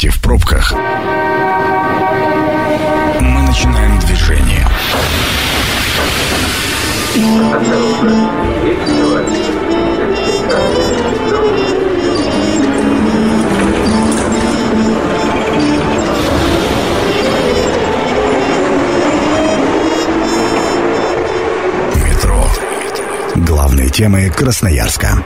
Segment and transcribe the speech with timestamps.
[0.00, 0.72] стоите в пробках,
[3.20, 4.66] мы начинаем движение.
[21.96, 22.46] Метро.
[23.36, 25.22] Главные темы Красноярска.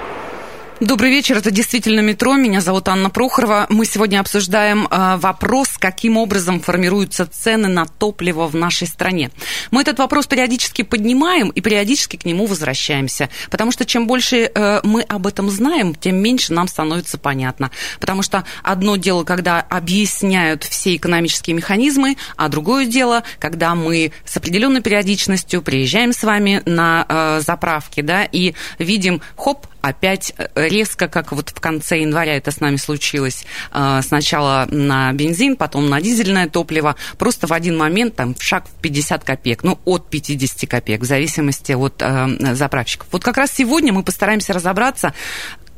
[0.85, 2.35] Добрый вечер, это действительно метро.
[2.35, 3.65] Меня зовут Анна Прохорова.
[3.71, 9.31] Мы сегодня обсуждаем э, вопрос, каким образом формируются цены на топливо в нашей стране.
[9.71, 13.31] Мы этот вопрос периодически поднимаем и периодически к нему возвращаемся.
[13.51, 17.71] Потому что чем больше э, мы об этом знаем, тем меньше нам становится понятно.
[17.99, 24.37] Потому что одно дело, когда объясняют все экономические механизмы, а другое дело, когда мы с
[24.37, 31.09] определенной периодичностью приезжаем с вами на э, заправки, да, и видим, хоп, опять э, резко,
[31.09, 36.01] как вот в конце января это с нами случилось, э, сначала на бензин, потом на
[36.01, 41.03] дизельное топливо, просто в один момент там шаг в 50 копеек, ну, от 50 копеек,
[41.03, 43.09] в зависимости от э, заправщиков.
[43.13, 45.13] Вот как раз сегодня мы постараемся разобраться,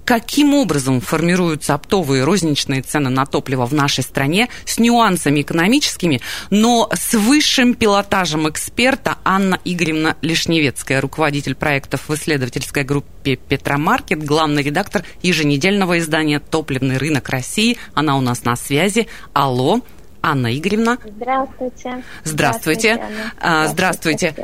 [0.07, 6.89] каким образом формируются оптовые розничные цены на топливо в нашей стране с нюансами экономическими, но
[6.95, 15.05] с высшим пилотажем эксперта Анна Игоревна Лишневецкая, руководитель проектов в исследовательской группе «Петромаркет», главный редактор
[15.23, 17.77] еженедельного издания «Топливный рынок России».
[17.93, 19.09] Она у нас на связи.
[19.33, 19.83] Алло.
[20.27, 20.99] Анна Игоревна.
[21.05, 22.03] Здравствуйте.
[22.25, 23.01] Здравствуйте.
[23.39, 23.69] Здравствуйте.
[23.69, 24.35] Здравствуйте.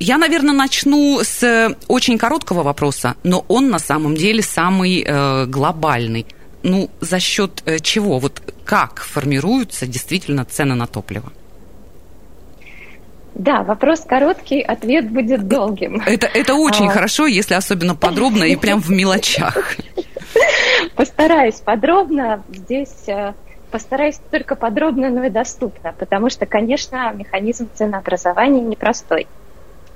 [0.00, 6.26] Я, наверное, начну с очень короткого вопроса, но он на самом деле самый э, глобальный.
[6.64, 8.18] Ну, за счет э, чего?
[8.18, 11.32] Вот как формируются действительно цены на топливо?
[13.36, 16.02] Да, вопрос короткий, ответ будет долгим.
[16.04, 16.90] Это, это очень а...
[16.90, 19.76] хорошо, если особенно подробно и прям в мелочах.
[20.96, 22.42] Постараюсь подробно.
[22.52, 23.34] Здесь э,
[23.70, 29.26] Постараюсь только подробно, но и доступно, потому что, конечно, механизм ценообразования непростой.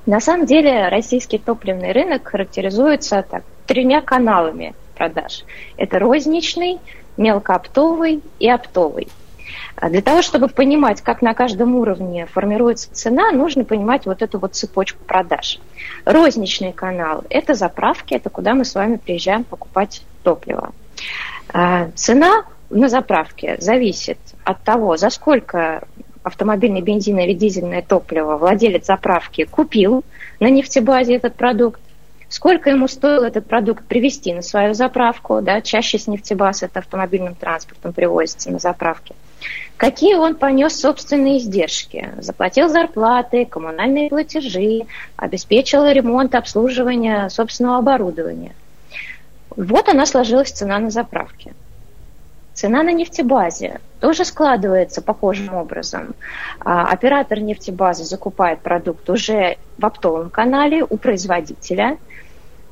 [0.05, 5.45] На самом деле российский топливный рынок характеризуется так, тремя каналами продаж.
[5.77, 6.81] Это розничный,
[7.17, 9.09] мелкооптовый и оптовый.
[9.77, 14.39] А для того, чтобы понимать, как на каждом уровне формируется цена, нужно понимать вот эту
[14.39, 15.61] вот цепочку продаж.
[16.05, 20.73] Розничный канал– это заправки, это куда мы с вами приезжаем покупать топливо.
[21.53, 25.83] А цена на заправке зависит от того, за сколько
[26.23, 30.05] автомобильный бензин или дизельное топливо владелец заправки купил
[30.41, 31.81] на нефтебазе этот продукт,
[32.29, 37.35] сколько ему стоил этот продукт привезти на свою заправку, да, чаще с нефтебаз это автомобильным
[37.35, 39.15] транспортом привозится на заправке,
[39.77, 48.55] какие он понес собственные издержки, заплатил зарплаты, коммунальные платежи, обеспечил ремонт, обслуживание собственного оборудования.
[49.55, 51.53] Вот она сложилась цена на заправке.
[52.55, 56.15] Цена на нефтебазе тоже складывается похожим образом.
[56.61, 61.99] А, оператор нефтебазы закупает продукт уже в оптовом канале у производителя.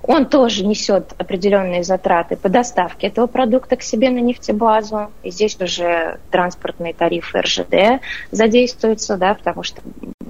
[0.02, 5.10] Он тоже несет определенные затраты по доставке этого продукта к себе на нефтебазу.
[5.22, 9.82] И здесь уже транспортные тарифы РЖД задействуются, да, потому что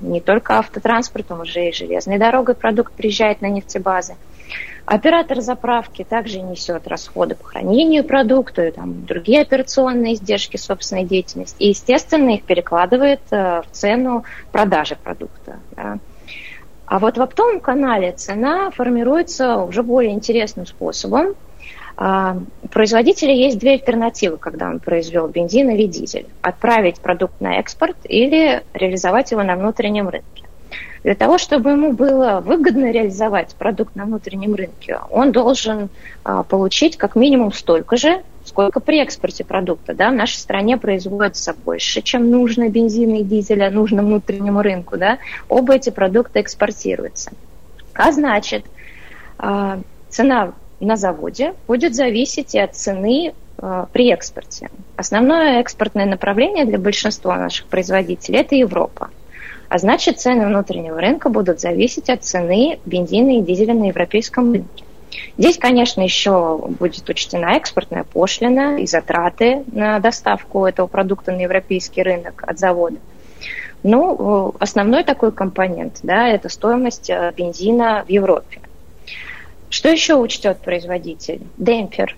[0.03, 4.15] не только автотранспортом, уже и железной дорогой продукт приезжает на нефтебазы.
[4.87, 11.57] Оператор заправки также несет расходы по хранению продукта и там, другие операционные издержки собственной деятельности.
[11.59, 15.59] И, естественно, их перекладывает э, в цену продажи продукта.
[15.77, 15.99] Да.
[16.87, 21.35] А вот в оптовом канале цена формируется уже более интересным способом.
[21.97, 26.27] А, у производителя есть две альтернативы, когда он произвел бензин или дизель.
[26.43, 30.40] Отправить продукт на экспорт или реализовать его на внутреннем рынке.
[31.03, 35.89] Для того, чтобы ему было выгодно реализовать продукт на внутреннем рынке, он должен
[36.25, 39.95] а, получить как минимум столько же, сколько при экспорте продукта.
[39.95, 40.11] Да?
[40.11, 44.99] В нашей стране производится больше, чем нужно бензина и дизеля, нужно внутреннему рынку.
[44.99, 45.19] Да?
[45.49, 47.31] Оба эти продукты экспортируются.
[47.95, 48.67] А значит,
[49.39, 49.81] а,
[50.11, 54.69] цена на заводе будет зависеть и от цены а, при экспорте.
[54.97, 59.09] Основное экспортное направление для большинства наших производителей– это Европа.
[59.71, 64.85] А значит, цены внутреннего рынка будут зависеть от цены бензина и дизеля на европейском рынке.
[65.39, 72.03] Здесь, конечно, еще будет учтена экспортная пошлина и затраты на доставку этого продукта на европейский
[72.03, 72.97] рынок от завода.
[73.85, 78.61] Ну, основной такой компонент, да, это стоимость э, бензина в Европе.
[79.69, 81.43] Что еще учтет производитель?
[81.59, 82.17] Демпфер.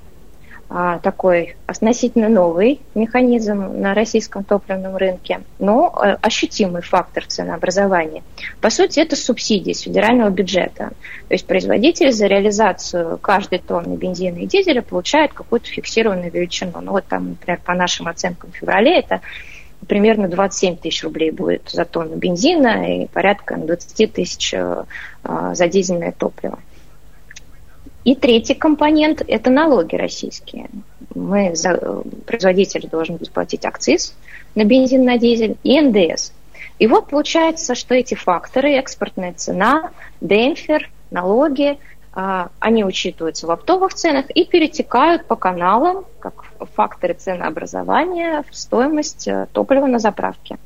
[0.74, 8.22] А, такой относительно новый механизм на российском топливном рынке, но а, ощутимый фактор ценообразования.
[8.62, 10.92] По сути, это субсидии с федерального бюджета.
[11.28, 16.80] То есть производитель за реализацию каждой тонны бензина и дизеля получает какую-то фиксированную величину.
[16.80, 19.20] Ну вот там, например, по нашим оценкам в феврале это
[19.86, 24.86] примерно 27 тысяч рублей будет за тонну бензина и порядка 20 тысяч а,
[25.54, 26.58] за дизельное топливо.
[28.04, 30.68] И третий компонент– это налоги российские.
[31.14, 31.54] Мы,
[32.26, 34.14] производитель должен будет платить акциз
[34.54, 36.32] на бензин, на дизель и НДС.
[36.78, 39.90] И вот получается, что эти факторы– экспортная цена,
[40.20, 41.78] демпфер, налоги–
[42.14, 46.44] а, они учитываются в оптовых ценах и перетекают по каналам, как
[46.74, 50.58] факторы ценообразования, в стоимость э, топлива на заправке.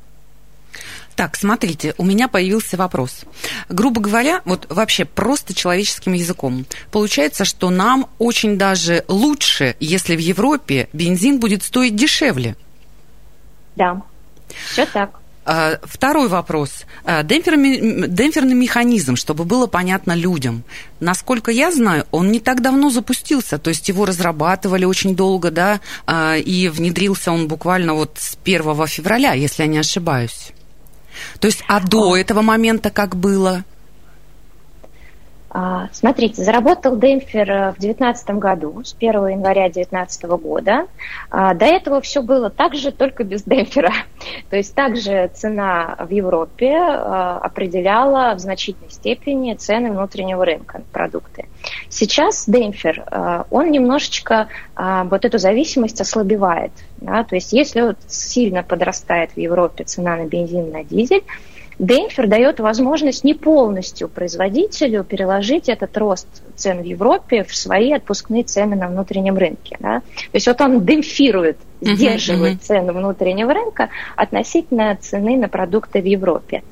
[1.17, 3.21] Так, смотрите, у меня появился вопрос.
[3.69, 6.67] Грубо говоря, вот вообще просто человеческим языком.
[6.91, 12.55] Получается, что нам очень даже лучше, если в Европе бензин будет стоить дешевле.
[13.75, 14.03] Да,
[14.71, 15.19] все так.
[15.43, 16.85] А, второй вопрос.
[17.03, 20.63] А, демпферный, демпферный механизм, чтобы было понятно людям.
[20.99, 25.79] Насколько я знаю, он не так давно запустился, то есть его разрабатывали очень долго, да,
[26.05, 30.51] а, и внедрился он буквально вот с 1 февраля, если я не ошибаюсь.
[31.39, 33.63] То есть, а до этого момента как было?
[35.49, 40.87] А, смотрите, заработал демпфер э, в 2019 году, с 1 января 2019 года.
[41.29, 43.93] А, до этого все было так же, только без демпфера.
[44.49, 51.45] То есть также цена в Европе э, определяла в значительной степени цены внутреннего рынка продукты.
[51.87, 56.71] Сейчас демпфер, э, он немножечко вот эту зависимость ослабевает.
[56.97, 57.23] Да?
[57.23, 61.23] То есть если сильно подрастает в Европе цена на бензин, на дизель,
[61.79, 68.43] Демпфер дает возможность не полностью производителю переложить этот рост цен в Европе в свои отпускные
[68.43, 69.77] цены на внутреннем рынке.
[69.79, 69.99] Да?
[69.99, 72.81] То есть вот он демпфирует, сдерживает uh-huh, uh-huh.
[72.81, 76.63] цены внутреннего рынка относительно цены на продукты в Европе.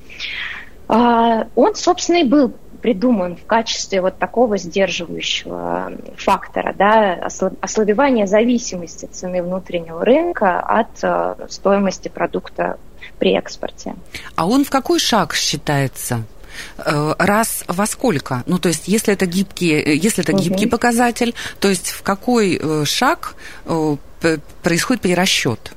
[0.87, 7.27] А, он, собственно, и был придуман в качестве вот такого сдерживающего фактора, да,
[7.59, 12.77] ослабевания зависимости цены внутреннего рынка от э, стоимости продукта
[13.19, 13.95] при экспорте.
[14.35, 16.23] А он в какой шаг считается?
[16.77, 18.43] Э, раз во сколько?
[18.45, 20.71] Ну, то есть, если это гибкий, э, если это гибкий угу.
[20.71, 23.35] показатель, то есть в какой э, шаг
[24.63, 25.73] происходит перерасчет?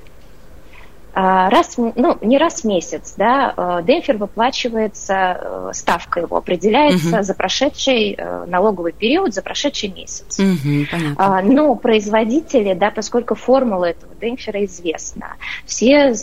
[1.20, 7.17] А, раз, ну, не раз в месяц, да, э, демпфер выплачивается, э, ставка его определяется
[7.17, 7.23] угу.
[7.25, 10.38] за прошедший э, налоговый период, за прошедший месяц.
[10.38, 15.35] Угу, Но производители, да, поскольку формула этого демпфера известна,
[15.67, 16.15] все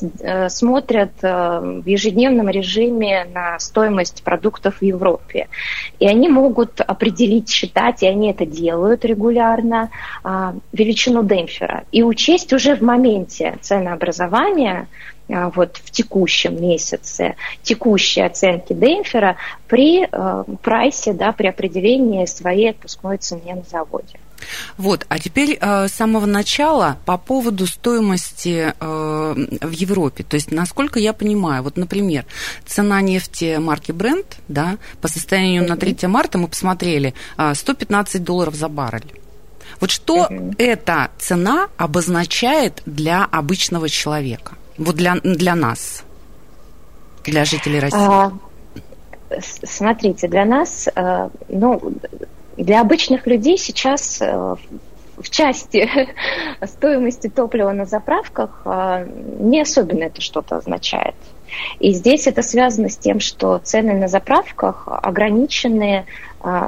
[0.50, 5.50] смотрят в ежедневном режиме на стоимость продуктов в Европе.
[6.00, 9.90] И они могут определить, считать, и они это делают регулярно,
[10.24, 11.84] а, величину демпфера.
[11.92, 14.85] И учесть уже в моменте ценообразования
[15.28, 19.38] а, вот в текущем месяце текущие оценки Демпфера
[19.68, 24.20] при э, прайсе, да, при определении своей отпускной цены на заводе.
[24.78, 30.24] Вот, а теперь э, с самого начала по поводу стоимости э, в Европе.
[30.24, 32.26] То есть, насколько я понимаю, вот, например,
[32.66, 38.56] цена нефти марки Brent, да, по состоянию на 3 марта мы посмотрели, э, 115 долларов
[38.56, 39.14] за баррель.
[39.80, 40.54] Вот что угу.
[40.58, 44.54] эта цена обозначает для обычного человека?
[44.78, 46.04] Вот для, для нас,
[47.24, 48.00] для жителей России.
[48.00, 48.32] А,
[49.40, 51.94] смотрите, для нас, э, ну,
[52.58, 54.56] для обычных людей сейчас э,
[55.18, 55.90] в части
[56.66, 59.08] стоимости топлива на заправках э,
[59.40, 61.16] не особенно это что-то означает.
[61.80, 66.06] И здесь это связано с тем, что цены на заправках ограничены,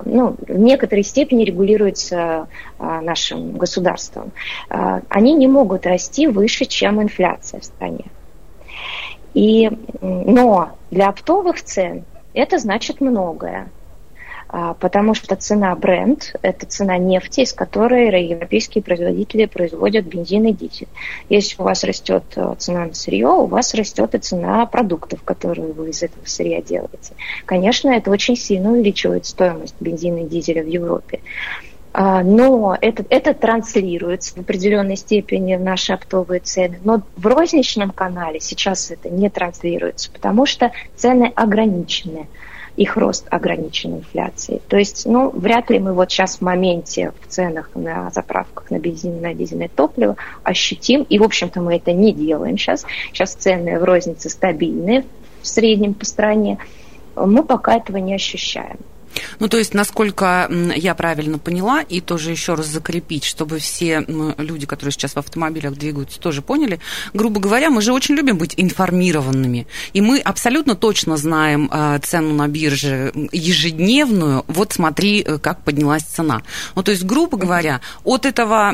[0.06, 2.48] ну, в некоторой степени регулируются
[2.80, 4.32] нашим государством.
[4.70, 8.06] Они не могут расти выше, чем инфляция в стране.
[9.34, 9.70] И,
[10.02, 13.70] но для оптовых цен это значит многое.
[14.50, 20.54] А, потому что цена бренд– это цена нефти, из которой европейские производители производят бензин и
[20.54, 20.88] дизель.
[21.30, 25.74] Если у вас растет э, цена на сырье, у вас растет и цена продуктов, которые
[25.74, 27.13] вы из этого сырья делаете.
[27.46, 31.20] Конечно, это очень сильно увеличивает стоимость бензина и дизеля в Европе.
[31.92, 36.80] А, но это, это транслируется в определенной степени в наши оптовые цены.
[36.84, 42.27] Но в розничном канале сейчас это не транслируется, потому что цены ограничены
[42.78, 44.62] их рост ограничен инфляцией.
[44.70, 48.80] То есть, ну, вряд ли мы вот сейчас в моменте в ценах на заправках на
[48.80, 52.86] бензин, на дизельное топливо ощутим, и, в общем-то, мы это не делаем сейчас.
[53.12, 55.04] Сейчас цены в рознице стабильные
[55.42, 56.60] в среднем по стране.
[57.16, 58.78] Мы пока этого не ощущаем.
[59.40, 64.04] Ну, то есть, насколько я правильно поняла, и тоже еще раз закрепить, чтобы все
[64.38, 66.80] люди, которые сейчас в автомобилях двигаются, тоже поняли,
[67.14, 72.34] грубо говоря, мы же очень любим быть информированными, и мы абсолютно точно знаем э, цену
[72.34, 76.42] на бирже ежедневную, вот смотри, э, как поднялась цена.
[76.76, 78.70] Ну, то есть, грубо говоря, от, этого,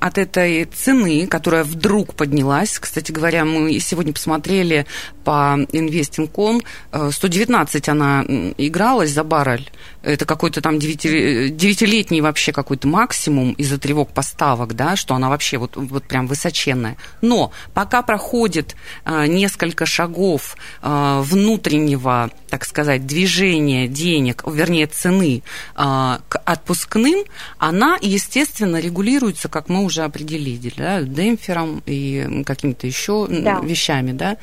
[0.00, 4.86] от этой цены, которая вдруг поднялась, кстати говоря, мы сегодня посмотрели
[5.24, 6.62] по Investing.com,
[7.10, 8.24] 119 э, она
[8.58, 9.70] игралась за баррель,
[10.02, 15.76] это какой-то там девятилетний вообще какой-то максимум из-за тревог поставок, да, что она вообще вот,
[15.76, 16.96] вот прям высоченная.
[17.22, 25.42] Но пока проходит а, несколько шагов а, внутреннего, так сказать, движения денег, вернее, цены
[25.74, 27.24] а, к отпускным,
[27.58, 33.60] она, естественно, регулируется, как мы уже определили, да, демпфером и какими-то еще да.
[33.60, 34.36] вещами, да.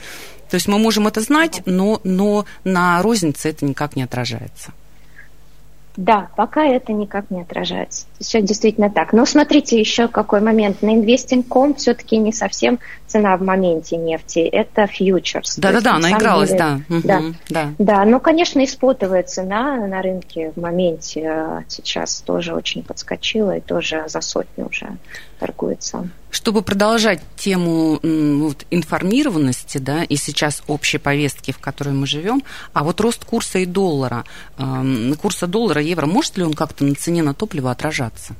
[0.50, 4.72] То есть мы можем это знать, но, но на рознице это никак не отражается.
[5.96, 8.08] Да, пока это никак не отражается.
[8.20, 9.14] Все действительно так.
[9.14, 10.82] Но смотрите еще какой момент.
[10.82, 15.58] На investing.com все-таки не совсем цена в моменте нефти, это фьючерс.
[15.58, 17.02] Да-да-да, она игралась, деле, да.
[17.04, 17.74] Да, угу, да.
[17.78, 23.62] да, ну, конечно, испотовая цена на рынке в моменте э, сейчас тоже очень подскочила и
[23.62, 24.98] тоже за сотню уже
[25.44, 26.08] торгуется.
[26.32, 32.84] Чтобы продолжать тему вот, информированности, да, и сейчас общей повестки, в которой мы живем, а
[32.84, 34.24] вот рост курса и доллара,
[34.58, 38.36] э, курса доллара, евро, может ли он как-то на цене на топливо отражаться?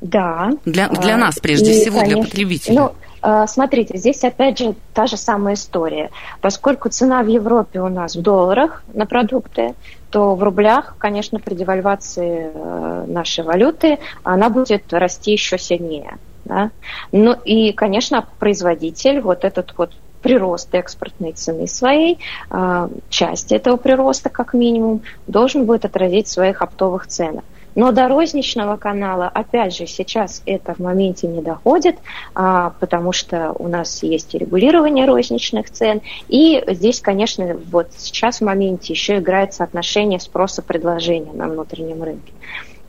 [0.00, 0.52] Да.
[0.64, 2.76] Для, для нас, прежде и, всего, конечно, для потребителей.
[2.76, 6.10] Ну, а, смотрите, здесь опять же та же самая история.
[6.40, 9.74] Поскольку цена в Европе у нас в долларах на продукты,
[10.12, 16.18] то в рублях, конечно, при девальвации э, нашей валюты она будет расти еще сильнее.
[16.44, 16.70] Да?
[17.12, 22.18] Ну и, конечно, производитель вот этот вот прирост экспортной цены своей,
[22.50, 27.44] а, часть этого прироста, как минимум, должен будет отразить в своих оптовых ценах.
[27.74, 31.96] Но до розничного канала, опять же, сейчас это в моменте не доходит,
[32.34, 38.38] а, потому что у нас есть и регулирование розничных цен, и здесь, конечно, вот сейчас
[38.38, 42.32] в моменте еще играет соотношение спроса-предложения на внутреннем рынке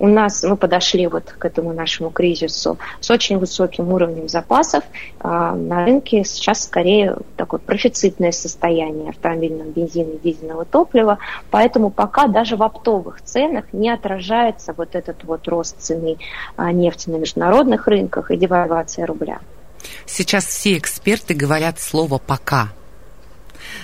[0.03, 4.83] у нас мы подошли вот к этому нашему кризису с очень высоким уровнем запасов.
[5.22, 11.19] А, на рынке сейчас скорее такое профицитное состояние автомобильного бензина и дизельного топлива,
[11.50, 16.17] поэтому пока даже в оптовых ценах не отражается вот этот вот рост цены
[16.57, 19.39] а, нефти на международных рынках и девальвация рубля.
[20.05, 22.74] Сейчас все эксперты говорят слово «пока».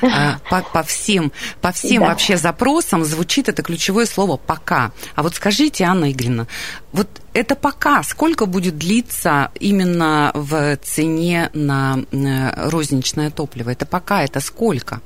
[0.01, 2.09] А, по, по всем, по всем да.
[2.09, 4.91] вообще запросам звучит это ключевое слово «пока».
[5.15, 6.47] А вот скажите, Анна Игоревна,
[6.91, 13.69] вот это пока сколько будет длиться именно в цене на э, розничное топливо?
[13.69, 15.01] Это пока, это сколько?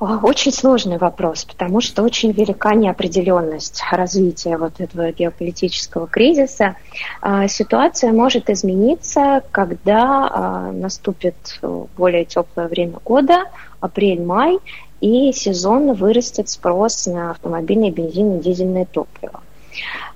[0.00, 6.76] Очень сложный вопрос, потому что очень велика неопределенность развития вот этого геополитического кризиса.
[7.20, 11.60] А, ситуация может измениться, когда а, наступит
[11.96, 13.46] более теплое время года,
[13.80, 14.58] апрель-май,
[15.00, 19.42] и сезонно вырастет спрос на автомобильный бензин и дизельное топливо.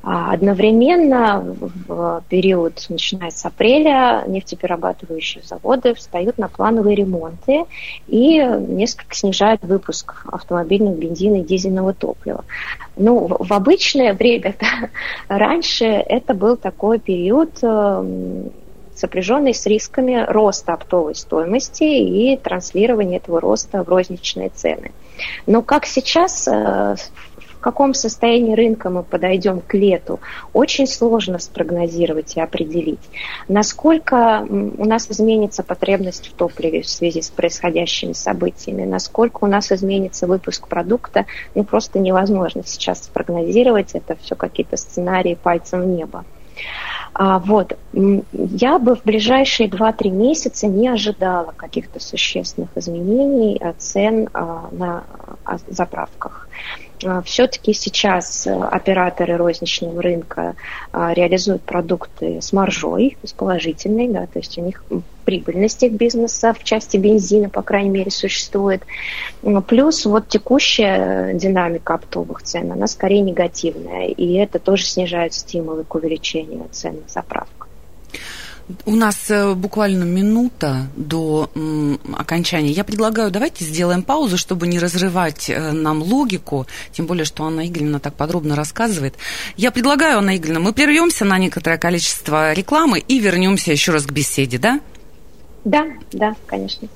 [0.02, 7.64] А одновременно в период, начиная с апреля, нефтеперерабатывающие заводы встают на плановые ремонты
[8.08, 12.44] и несколько снижают выпуск автомобильных бензина и дизельного топлива.
[12.96, 14.56] Ну, в обычное время,
[15.28, 18.50] раньше это был такой период эм,
[18.94, 24.92] сопряженный с рисками роста оптовой стоимости и транслирования этого роста в розничные цены.
[25.46, 26.96] Но как сейчас э,
[27.62, 30.20] каком состоянии рынка мы подойдем к лету,
[30.52, 33.00] очень сложно спрогнозировать и определить.
[33.48, 39.72] Насколько у нас изменится потребность в топливе в связи с происходящими событиями, насколько у нас
[39.72, 43.94] изменится выпуск продукта, ну просто невозможно сейчас спрогнозировать.
[43.94, 46.24] Это все какие-то сценарии пальцем в небо.
[47.14, 47.76] А, вот.
[47.92, 55.04] Я бы в ближайшие 2-3 месяца не ожидала каких-то существенных изменений цен а, на
[55.44, 56.48] а, заправках.
[57.04, 60.54] А, Все-таки сейчас э, операторы розничного рынка
[60.92, 64.84] а, реализуют продукты с маржой, с положительной, да, то есть у них
[65.24, 68.82] прибыльность их бизнеса в части бензина, по крайней мере, существует.
[69.68, 75.94] Плюс вот текущая динамика оптовых цен, она скорее негативная, и это тоже снижает стимулы к
[75.94, 77.68] увеличению цен на заправках.
[78.84, 81.50] У нас э, буквально минута до
[82.16, 82.70] окончания.
[82.70, 87.66] Я предлагаю, давайте сделаем паузу, чтобы не разрывать э, нам логику, тем более, что Анна
[87.66, 89.14] Игоревна так подробно рассказывает.
[89.56, 94.12] Я предлагаю, Анна Игоревна, мы прервемся на некоторое количество рекламы и вернемся еще раз к
[94.12, 94.80] беседе, да?
[95.64, 96.88] Да, да, конечно.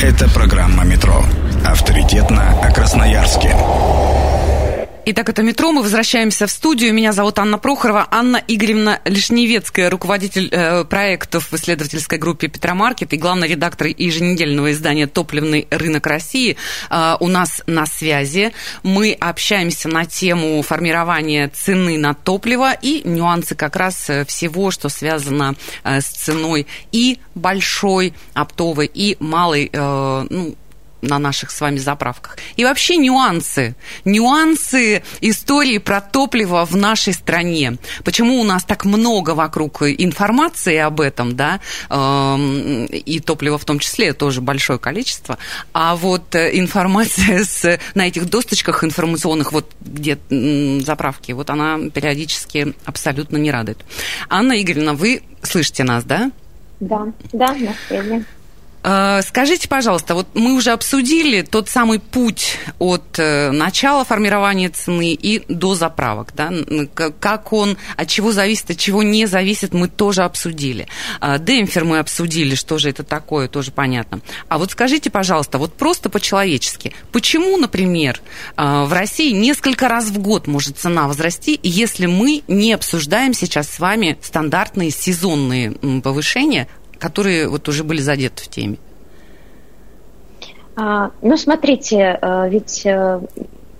[0.00, 1.22] Это программа «Метро».
[1.64, 3.54] Авторитетно о Красноярске.
[5.06, 5.70] Итак, это «Метро».
[5.70, 6.94] Мы возвращаемся в студию.
[6.94, 8.08] Меня зовут Анна Прохорова.
[8.10, 15.06] Анна Игоревна Лишневецкая, руководитель э, проектов в исследовательской группе «Петромаркет» и главный редактор еженедельного издания
[15.06, 16.56] «Топливный рынок России»
[16.88, 18.54] э, у нас на связи.
[18.82, 24.88] Мы общаемся на тему формирования цены на топливо и нюансы как раз э, всего, что
[24.88, 30.54] связано э, с ценой и большой оптовой, и малой, э, ну,
[31.04, 32.38] на наших с вами заправках.
[32.56, 37.76] И вообще нюансы, нюансы истории про топливо в нашей стране.
[38.04, 43.78] Почему у нас так много вокруг информации об этом, да, эм, и топлива в том
[43.78, 45.38] числе тоже большое количество,
[45.72, 50.18] а вот э, информация с, на этих досточках информационных, вот где
[50.84, 53.84] заправки, вот она периодически абсолютно не радует.
[54.28, 56.30] Анна Игоревна, вы слышите нас, да?
[56.80, 58.24] Да, да, на связи.
[58.84, 65.14] Э, скажите, пожалуйста, вот мы уже обсудили тот самый путь от э, начала формирования цены
[65.14, 66.52] и до заправок, да,
[66.94, 70.86] как он, от чего зависит, от чего не зависит, мы тоже обсудили.
[71.22, 74.20] Э, демпфер мы обсудили, что же это такое, тоже понятно.
[74.48, 78.20] А вот скажите, пожалуйста, вот просто по-человечески, почему, например,
[78.56, 83.78] в России несколько раз в год может цена возрасти, если мы не обсуждаем сейчас с
[83.78, 85.72] вами стандартные сезонные
[86.02, 86.68] повышения,
[87.04, 88.78] которые вот уже были задеты в теме?
[90.74, 93.20] А, ну, смотрите, э, ведь э,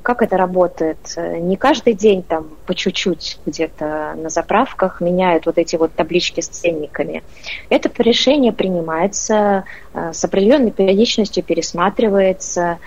[0.04, 0.98] как это работает?
[1.16, 6.48] Не каждый день там по чуть-чуть где-то на заправках меняют вот эти вот таблички с
[6.48, 7.24] ценниками.
[7.70, 12.78] Это решение принимается э, с определенной периодичностью, пересматривается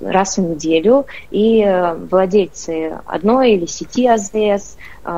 [0.00, 1.64] раз в неделю, и
[2.10, 4.76] владельцы одной или сети АЗС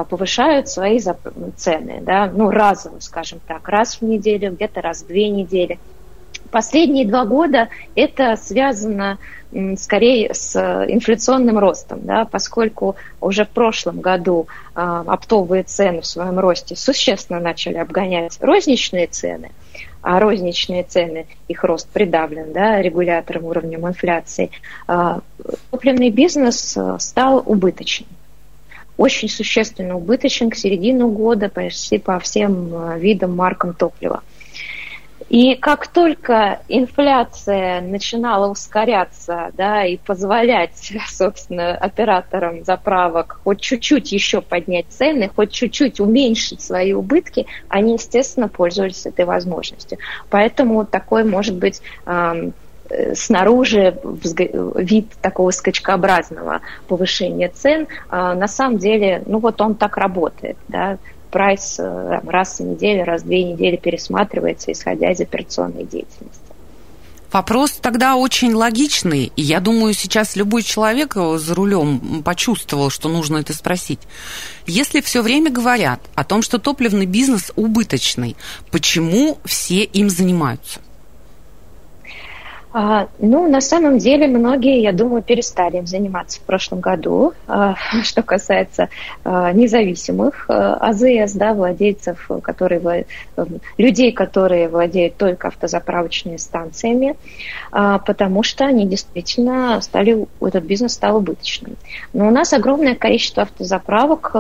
[0.09, 1.01] повышают свои
[1.57, 5.79] цены, да, ну, разово, скажем так, раз в неделю, где-то раз в две недели–
[6.51, 9.19] Последние два года это связано
[9.79, 10.57] скорее с
[10.89, 17.41] инфляционным ростом, да, поскольку уже в прошлом году э, оптовые цены в своем росте существенно
[17.41, 19.51] начали обгонять розничные цены,
[20.03, 24.51] а розничные цены, их рост придавлен да, регулятором уровнем инфляции,
[24.87, 25.21] э,
[25.71, 28.09] топливный бизнес стал убыточным
[28.99, 34.25] очень существенно убыточен к середину года почти по всем видам маркам топлива.
[35.29, 44.41] И как только инфляция начинала ускоряться, да, и позволять, собственно, операторам заправок хоть чуть-чуть еще
[44.41, 49.99] поднять цены, хоть чуть-чуть уменьшить свои убытки, они, естественно, пользовались этой возможностью.
[50.31, 51.83] Поэтому такой, может быть,
[53.15, 53.99] снаружи
[54.77, 60.99] вид такого скачкообразного повышения цен, а на самом деле, ну вот он так работает, да,
[61.31, 66.49] прайс э, раз в неделю, раз в две недели пересматривается, исходя из операционной деятельности.
[67.31, 73.37] Вопрос тогда очень логичный, и я думаю, сейчас любой человек за рулем почувствовал, что нужно
[73.37, 74.01] это спросить.
[74.67, 78.35] Если все время говорят о том, что топливный бизнес убыточный,
[78.71, 80.81] почему все им занимаются?
[82.81, 87.33] А, ну, на самом деле, многие, я думаю, перестали им заниматься в прошлом году.
[87.49, 88.89] А, что касается
[89.25, 93.07] а, независимых АЗС, да, владельцев, которые,
[93.79, 97.17] людей, которые владеют только автозаправочными станциями,
[97.73, 101.77] потому что они действительно стали, этот бизнес стал убыточным.
[102.13, 104.31] Но у нас огромное количество автозаправок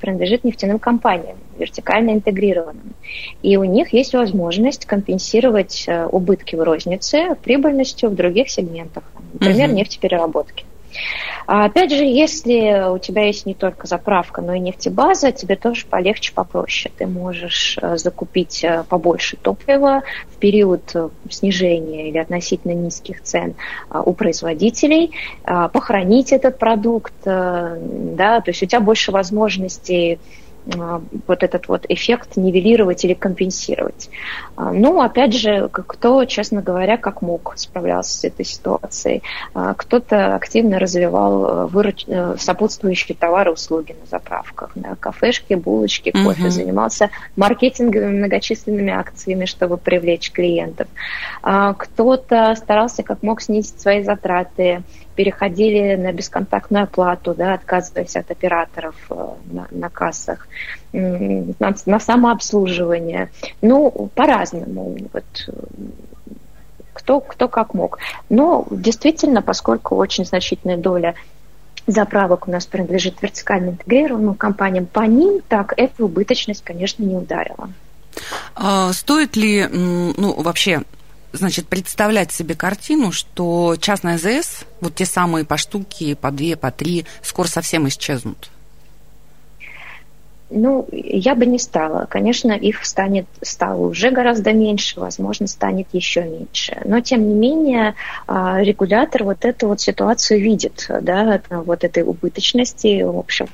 [0.00, 2.94] принадлежит нефтяным компаниям вертикально интегрированным.
[3.42, 9.70] И у них есть возможность компенсировать э, убытки в рознице прибыльностью в других сегментах, например,
[9.70, 9.74] uh-huh.
[9.74, 10.64] нефтепереработки.
[11.46, 15.86] А опять же, если у тебя есть не только заправка, но и нефтебаза, тебе тоже
[15.86, 16.92] полегче, попроще.
[16.96, 20.94] Ты можешь э, закупить э, побольше топлива в период
[21.30, 23.54] снижения или относительно низких цен
[23.90, 25.12] у производителей,
[25.44, 30.18] похоронить этот продукт, да, то есть у тебя больше возможностей а,
[30.66, 34.10] вот этот вот эффект нивелировать или компенсировать.
[34.56, 39.22] А, ну, опять же, кто, честно говоря, как мог справлялся с этой ситуацией.
[39.54, 42.04] А, кто-то активно развивал э, выруч...
[42.06, 46.50] Э, сопутствующие товары услуги на заправках, да, кафешки, булочки, кофе, угу.
[46.50, 50.88] занимался маркетинговыми многочисленными акциями, чтобы привлечь клиентов.
[51.42, 54.82] Кто-то старался как мог снизить свои затраты,
[55.18, 60.46] переходили на бесконтактную оплату, да, отказываясь от операторов э, на, на кассах,
[60.92, 63.28] на, на самообслуживание.
[63.60, 64.96] Ну, по-разному.
[65.12, 65.24] Вот,
[66.92, 67.98] кто, кто как мог.
[68.28, 71.16] Но действительно, поскольку очень значительная доля
[71.88, 77.70] заправок у нас принадлежит вертикально интегрированным компаниям, по ним так эта убыточность, конечно, не ударила.
[78.54, 80.82] А стоит ли, ну, вообще
[81.32, 86.70] значит, представлять себе картину, что частные АЗС, вот те самые по штуке, по две, по
[86.70, 88.50] три, скоро совсем исчезнут?
[90.50, 92.06] Ну, я бы не стала.
[92.08, 96.80] Конечно, их станет, стало уже гораздо меньше, возможно, станет еще меньше.
[96.86, 97.94] Но, тем не менее,
[98.26, 103.48] а, регулятор вот эту вот ситуацию видит, да, вот этой убыточности, в общем,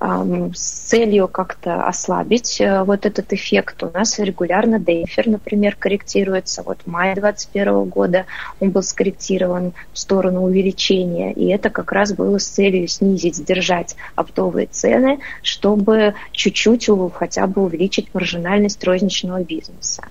[0.00, 3.82] с целью как-то ослабить э, вот этот эффект.
[3.82, 6.62] У нас регулярно дейфер, например, корректируется.
[6.62, 8.26] Вот в мае 2021 года
[8.60, 13.96] он был скорректирован в сторону увеличения, и это как раз было с целью снизить, сдержать
[14.16, 20.04] оптовые цены, чтобы чуть-чуть хотя бы увеличить маржинальность розничного бизнеса.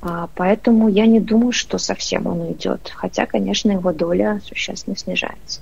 [0.00, 2.90] А, поэтому я не думаю, что совсем он уйдет.
[2.92, 5.60] Хотя, конечно, его доля существенно снижается.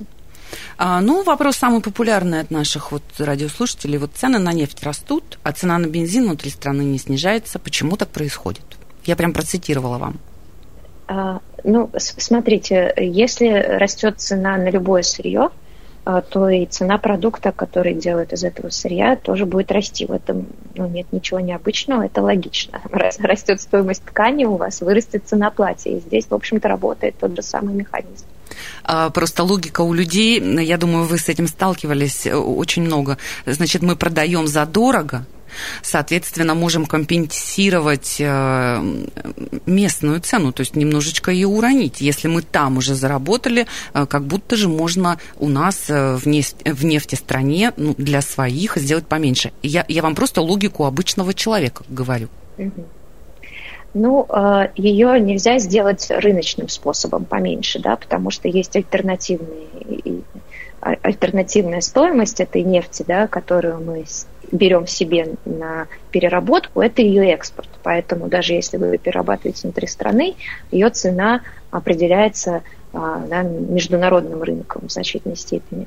[0.79, 3.99] А, ну, вопрос самый популярный от наших вот радиослушателей.
[3.99, 7.59] Вот цены на нефть растут, а цена на бензин внутри страны не снижается.
[7.59, 8.65] Почему так происходит?
[9.05, 10.17] Я прям процитировала вам.
[11.07, 15.51] А, ну, смотрите, если растет цена на любое сырье,
[16.07, 20.07] то и цена продукта, который делают из этого сырья, тоже будет расти.
[20.07, 22.81] В этом ну, нет ничего необычного, это логично.
[22.91, 25.91] Раз растет стоимость ткани, у вас вырастет цена платья.
[25.91, 28.25] И здесь, в общем-то, работает тот же самый механизм.
[28.85, 33.19] А, просто логика у людей, я думаю, вы с этим сталкивались э, очень много.
[33.45, 35.27] Значит, мы продаем задорого,
[35.83, 39.05] соответственно, можем компенсировать э,
[39.67, 42.01] местную цену, то есть немножечко ее уронить.
[42.01, 46.57] Если мы там уже заработали, э, как будто же можно у нас э, в, нефть,
[46.65, 49.53] в нефтестране ну, для своих сделать поменьше.
[49.63, 52.29] Я, я вам просто логику обычного человека говорю.
[53.95, 54.29] Ну,
[54.77, 59.69] ее нельзя сделать рыночным способом поменьше, да, потому что есть альтернативные
[60.87, 64.05] а, альтернативная стоимость этой нефти, да, которую мы
[64.53, 67.69] берем себе на переработку, это ее экспорт.
[67.83, 70.35] Поэтому даже если вы перерабатываете внутри страны,
[70.71, 75.87] ее цена определяется да, международным рынком в значительной степени.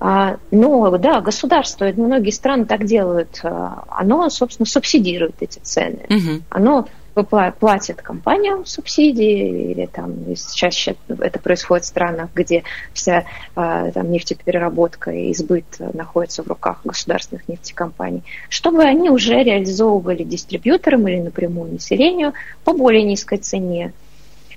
[0.00, 6.04] А, но да, государство, многие страны так делают, а, оно, собственно, субсидирует эти цены.
[6.08, 6.42] Угу.
[6.50, 13.24] Оно платит компаниям субсидии, или там сейчас это происходит в странах, где вся
[13.54, 21.06] а, там, нефтепереработка и избыт находится в руках государственных нефтекомпаний, чтобы они уже реализовывали дистрибьюторам
[21.06, 22.32] или напрямую населению
[22.64, 23.92] по более низкой цене.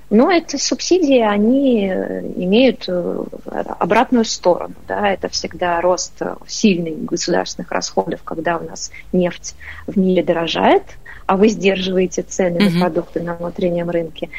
[0.09, 3.23] Но эти субсидии, они имеют э,
[3.77, 4.73] обратную сторону.
[4.87, 5.09] Да?
[5.09, 10.83] Это всегда рост сильный государственных расходов, когда у нас нефть в мире дорожает–
[11.27, 12.73] а вы сдерживаете цены mm-hmm.
[12.73, 14.29] на продукты на внутреннем рынке.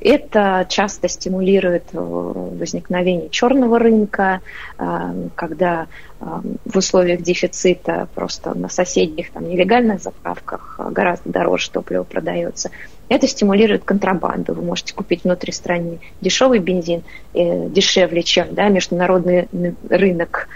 [0.00, 4.40] Это часто стимулирует э, возникновение черного рынка,
[4.76, 5.86] э, когда
[6.20, 6.24] э,
[6.64, 12.70] в условиях дефицита просто на соседних там, нелегальных заправках гораздо дороже топливо продается.
[13.08, 14.54] Это стимулирует контрабанду.
[14.54, 17.02] Вы можете купить внутри страны дешевый бензин
[17.34, 19.48] дешевле, чем да, международный
[19.88, 20.48] рынок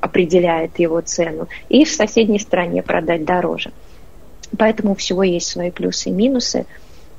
[0.00, 3.72] определяет его цену, и в соседней стране продать дороже.
[4.58, 6.66] Поэтому у всего есть свои плюсы и минусы.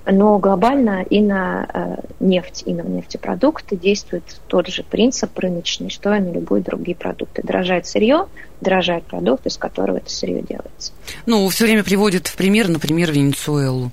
[0.06, 6.14] Но глобально и на э, нефть, и на нефтепродукты действует тот же принцип рыночный, что
[6.14, 7.42] и на любые другие продукты.
[7.42, 8.26] Дорожает сырье,
[8.60, 10.92] дорожает продукт, из которого это сырье делается.
[11.26, 13.92] Ну, все время приводит в пример, например, Венесуэлу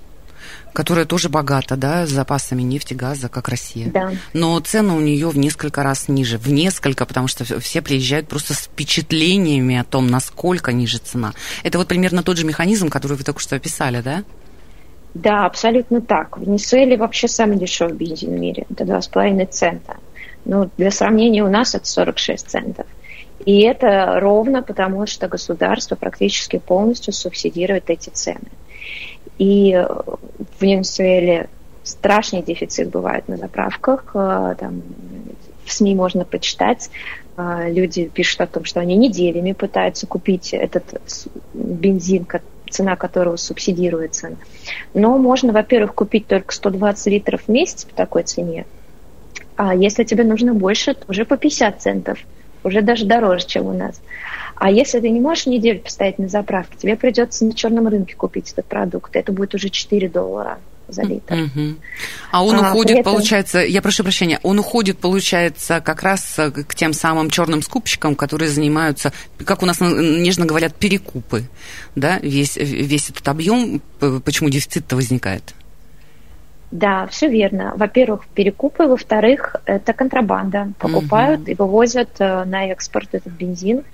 [0.73, 3.91] которая тоже богата, да, с запасами нефти, газа, как Россия.
[3.91, 4.13] Да.
[4.33, 8.55] Но цены у нее в несколько раз ниже, в несколько, потому что все приезжают просто
[8.55, 11.33] с впечатлениями о том, насколько ниже цена.
[11.63, 14.25] Это вот примерно тот же механизм, который вы только что описали, да?
[15.15, 16.39] Да, абсолютно так.
[16.39, 18.67] В Венесуэле вообще самый дешевый бензин в мире.
[18.71, 19.97] Это 2,5 цента.
[20.45, 22.87] Ну, для сравнения, у нас это 46 центов.
[23.45, 28.51] И это ровно потому, что государство практически полностью субсидирует эти цены.
[29.41, 31.49] И в Венесуэле
[31.83, 34.11] страшный дефицит бывает на заправках.
[34.13, 34.83] Э, там,
[35.65, 36.91] в СМИ можно почитать.
[37.39, 40.85] Э, люди пишут о том, что они неделями пытаются купить этот
[41.55, 42.27] бензин,
[42.69, 44.37] цена которого субсидируется.
[44.93, 48.67] Но можно, во-первых, купить только 120 литров в месяц по такой цене.
[49.57, 52.19] А если тебе нужно больше, то уже по 50 центов.
[52.63, 54.03] Уже даже дороже, чем у нас.
[54.61, 58.53] А если ты не можешь неделю постоять на заправке, тебе придется на черном рынке купить
[58.53, 59.17] этот продукт.
[59.17, 61.33] Это будет уже 4 доллара за литр.
[61.33, 61.77] Угу.
[62.31, 63.15] А он а, уходит, этом...
[63.15, 68.15] получается, я прошу прощения, он уходит, получается, как раз э, к тем самым черным скупщикам,
[68.15, 69.15] которые занимаются,
[69.47, 71.45] как у нас нежно говорят, перекупы,
[71.95, 75.55] да, весь, весь этот объем, почему дефицит-то возникает?
[76.71, 77.73] Да, все верно.
[77.77, 80.75] Во-первых, перекупы, во-вторых, это контрабанда.
[80.79, 81.51] Покупают угу.
[81.51, 83.85] и вывозят э, на экспорт этот бензин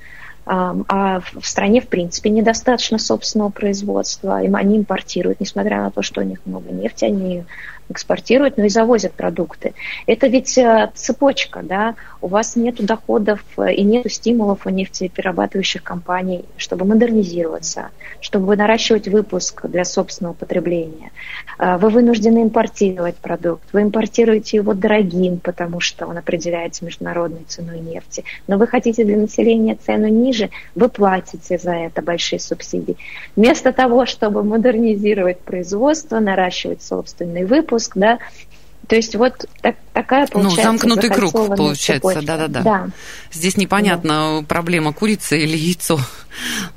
[0.47, 6.21] а в стране, в принципе, недостаточно собственного производства, и они импортируют, несмотря на то, что
[6.21, 7.45] у них много нефти, они
[7.89, 9.75] экспортируют, но и завозят продукты.
[10.07, 15.83] Это ведь э, цепочка, да, у вас нет доходов э, и нет стимулов у нефтеперерабатывающих
[15.83, 21.13] компаний, чтобы модернизироваться, чтобы наращивать выпуск для собственного потребления.
[21.59, 27.81] Э, вы вынуждены импортировать продукт, вы импортируете его дорогим, потому что он определяется международной ценой
[27.81, 32.97] нефти, но вы хотите для населения цену ниже, вы платите за это большие субсидии.
[33.37, 38.19] Вместо того, чтобы модернизировать производство, наращивать собственный выпуск, да,
[38.87, 40.73] то есть вот так, такая ну, получается...
[40.73, 42.63] Ну, замкнутый круг получается, да-да-да.
[42.63, 42.89] Да.
[43.33, 44.47] Здесь непонятно, да.
[44.47, 45.99] проблема курица или яйцо.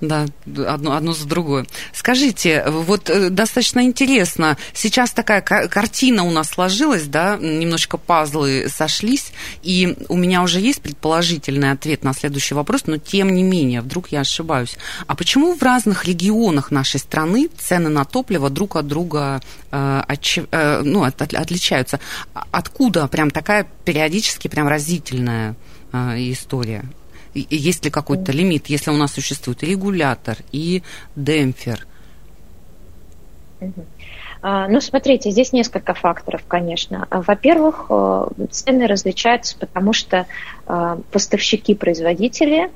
[0.01, 0.25] Да,
[0.67, 1.65] одно, одно за другое.
[1.93, 9.31] Скажите, вот э, достаточно интересно, сейчас такая картина у нас сложилась, да, немножечко пазлы сошлись,
[9.61, 14.09] и у меня уже есть предположительный ответ на следующий вопрос, но тем не менее, вдруг
[14.11, 14.77] я ошибаюсь.
[15.07, 19.41] А почему в разных регионах нашей страны цены на топливо друг от друга
[19.71, 21.99] э, от, э, ну, от, от, отличаются?
[22.51, 25.55] Откуда прям такая периодически прям разительная
[25.91, 26.83] э, история?
[27.33, 30.83] Есть ли какой-то лимит, если у нас существует и регулятор, и
[31.15, 31.85] демпфер?
[34.41, 37.07] А, ну, смотрите, здесь несколько факторов, конечно.
[37.11, 40.27] Во-первых, э, цены различаются, потому что
[40.67, 42.69] э, поставщики-производители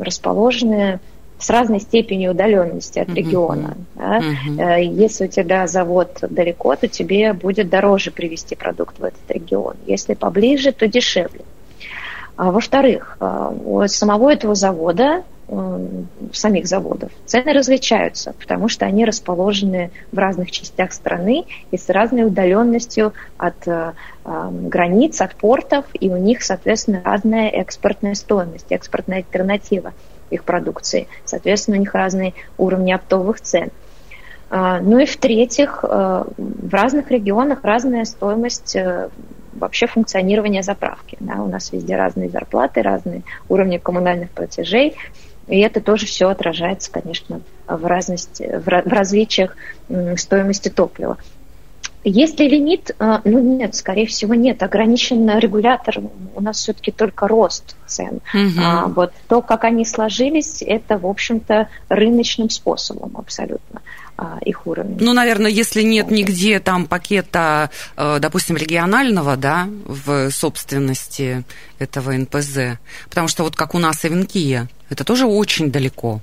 [0.00, 0.98] расположены
[1.38, 3.76] с разной степенью удаленности от региона.
[3.94, 4.56] Uh-huh.
[4.56, 4.68] Да?
[4.68, 4.84] Uh-huh.
[4.84, 9.76] Если у тебя завод далеко, то тебе будет дороже привезти продукт в этот регион.
[9.86, 11.44] Если поближе, то дешевле.
[12.36, 15.24] А, во-вторых, а, у самого этого завода,
[16.32, 22.24] самих заводов, цены различаются, потому что они расположены в разных частях страны и с разной
[22.24, 23.94] удаленностью от а,
[24.24, 29.92] границ, от портов, и у них, соответственно, разная экспортная стоимость, экспортная альтернатива
[30.30, 31.06] их продукции.
[31.24, 33.70] Соответственно, у них разные уровни оптовых цен.
[34.50, 39.08] Ну и в-третьих, в разных регионах разная стоимость э,
[39.58, 41.16] вообще функционирование заправки.
[41.20, 44.94] Да, у нас везде разные зарплаты, разные уровни коммунальных платежей,
[45.48, 49.56] и это тоже все отражается, конечно, в, разности, в различиях
[50.16, 51.18] стоимости топлива.
[52.08, 52.94] Есть ли лимит?
[53.00, 54.62] А, ну нет, скорее всего нет.
[54.62, 55.98] Ограничен регулятор.
[56.36, 58.20] У нас все-таки только рост цен.
[58.32, 58.60] Угу.
[58.62, 63.82] А, вот то, как они сложились, это, в общем-то, рыночным способом абсолютно
[64.44, 64.96] их уровень.
[65.00, 71.44] Ну, наверное, если нет нигде там пакета, э, допустим, регионального, да, в собственности
[71.78, 76.20] этого НПЗ, потому что вот как у нас Эвенкия, это тоже очень далеко.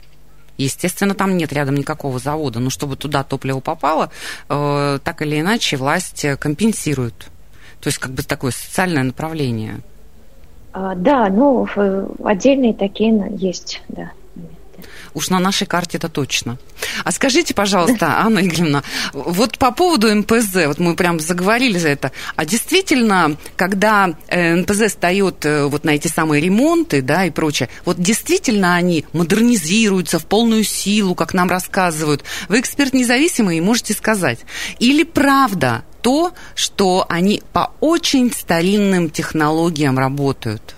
[0.58, 4.10] Естественно, там нет рядом никакого завода, но чтобы туда топливо попало,
[4.49, 7.15] э, так или иначе власть компенсирует.
[7.79, 9.82] То есть как бы такое социальное направление.
[10.71, 11.67] А, да, ну,
[12.23, 14.12] отдельные такие есть, да.
[15.13, 16.57] Уж на нашей карте это точно.
[17.03, 22.11] А скажите, пожалуйста, Анна Игоревна, вот по поводу МПЗ, вот мы прям заговорили за это,
[22.35, 27.69] а действительно, когда э, МПЗ встает э, вот на эти самые ремонты, да, и прочее,
[27.85, 32.23] вот действительно они модернизируются в полную силу, как нам рассказывают.
[32.49, 34.39] Вы эксперт независимый можете сказать.
[34.79, 40.75] Или правда то, что они по очень старинным технологиям работают?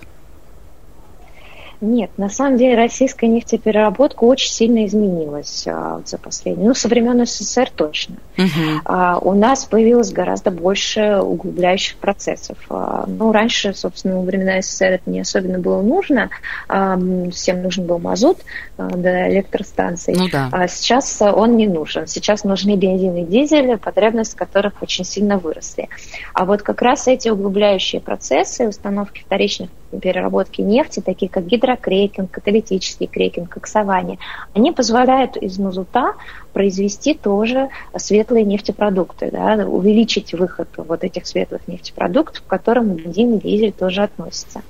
[1.81, 7.25] Нет, на самом деле российская нефтепереработка очень сильно изменилась а, за последние, ну, со времен
[7.25, 8.15] СССР точно.
[8.38, 8.79] Uh-huh.
[8.85, 12.57] А, у нас появилось гораздо больше углубляющих процессов.
[12.69, 16.29] А, ну, раньше, собственно, во времена СССР это не особенно было нужно.
[16.67, 16.97] А,
[17.31, 18.38] всем нужен был мазут
[18.77, 20.15] а, до электростанций.
[20.15, 20.49] Ну, да.
[20.51, 22.07] А сейчас он не нужен.
[22.07, 25.89] Сейчас нужны бензин и дизель, потребности которых очень сильно выросли.
[26.33, 29.69] А вот как раз эти углубляющие процессы, установки вторичных
[30.01, 34.19] переработки нефти, такие как гидрокрекинг, каталитический крекинг, коксование,
[34.54, 36.13] они позволяют из мазута
[36.54, 43.41] произвести тоже светлые нефтепродукты, да, увеличить выход вот этих светлых нефтепродуктов, к которым бензин и
[43.41, 44.62] дизель тоже относятся.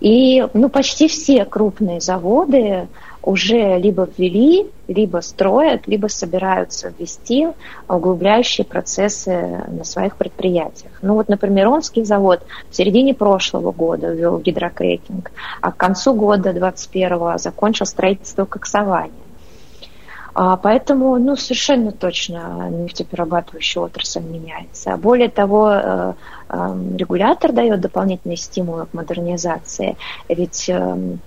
[0.00, 2.88] И ну, почти все крупные заводы
[3.24, 7.48] уже либо ввели, либо строят, либо собираются ввести
[7.88, 10.92] углубляющие процессы на своих предприятиях.
[11.02, 16.52] Ну вот, например, Омский завод в середине прошлого года ввел гидрокрекинг, а к концу года
[16.52, 19.12] 2021 закончил строительство коксования.
[20.34, 24.96] А, поэтому ну, совершенно точно нефтеперерабатывающая отрасль меняется.
[24.96, 26.12] Более того, э,
[26.48, 29.96] э, регулятор дает дополнительные стимулы к модернизации.
[30.28, 31.20] Ведь эм,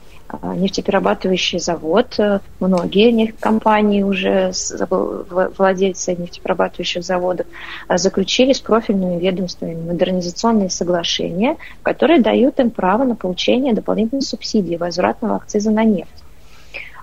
[0.44, 4.52] нефтеперерабатывающий завод, э, многие компании уже,
[4.90, 7.48] владельцы нефтеперерабатывающих заводов,
[7.88, 14.76] э, заключили с профильными ведомствами модернизационные соглашения, которые дают им право на получение дополнительной субсидии
[14.76, 16.24] возвратного акциза на нефть.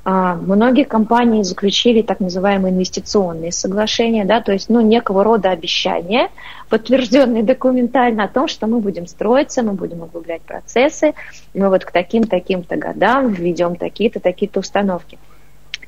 [0.07, 6.29] А, многие компании заключили так называемые инвестиционные соглашения, да, то есть ну, некого рода обещания,
[6.69, 11.15] подтвержденные документально о том, что мы будем строиться, мы будем углублять процессы,
[11.55, 15.19] мы вот к таким-таким-то годам введем такие-то, такие-то установки.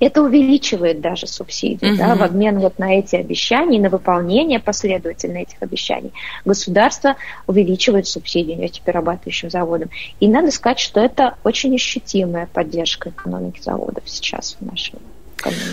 [0.01, 1.97] Это увеличивает даже субсидии, угу.
[1.97, 6.13] да, в обмен вот на эти обещания, на выполнение последовательно этих обещаний.
[6.45, 9.91] Государство увеличивает субсидии перерабатывающим заводам.
[10.21, 14.95] И надо сказать, что это очень ощутимая поддержка экономики заводов сейчас в нашей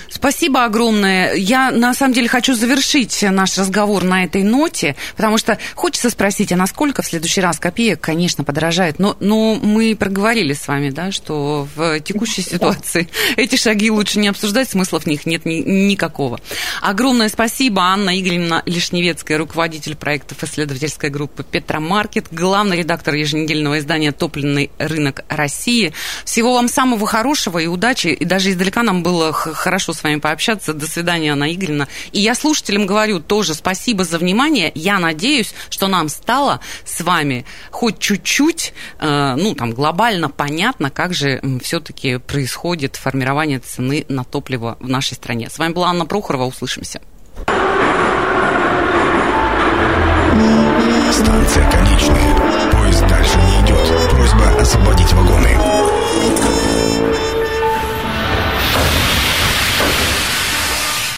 [0.09, 1.33] Спасибо огромное.
[1.33, 6.51] Я, на самом деле, хочу завершить наш разговор на этой ноте, потому что хочется спросить,
[6.51, 11.11] а насколько в следующий раз копеек, конечно, подорожает, но, но мы проговорили с вами, да,
[11.11, 16.39] что в текущей ситуации эти шаги лучше не обсуждать, смысла в них нет ни, никакого.
[16.81, 24.71] Огромное спасибо, Анна Игоревна Лишневецкая, руководитель проектов исследовательской группы «Петромаркет», главный редактор еженедельного издания «Топливный
[24.77, 25.93] рынок России».
[26.25, 30.73] Всего вам самого хорошего и удачи, и даже издалека нам было хорошо с вами пообщаться.
[30.73, 31.87] До свидания, Анна Игоревна.
[32.11, 34.71] И я слушателям говорю тоже спасибо за внимание.
[34.75, 41.13] Я надеюсь, что нам стало с вами хоть чуть-чуть, э, ну, там, глобально понятно, как
[41.13, 45.49] же все-таки происходит формирование цены на топливо в нашей стране.
[45.49, 46.45] С вами была Анна Прохорова.
[46.45, 47.01] Услышимся.
[51.11, 52.71] Станция конечная.
[52.71, 54.09] Поезд дальше не идет.
[54.09, 55.92] Просьба освободить вагоны.